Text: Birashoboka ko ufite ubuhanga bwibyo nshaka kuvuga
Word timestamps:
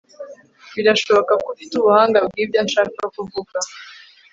Birashoboka 0.75 1.31
ko 1.43 1.47
ufite 1.53 1.73
ubuhanga 1.77 2.17
bwibyo 2.27 2.59
nshaka 2.67 3.01
kuvuga 3.15 3.57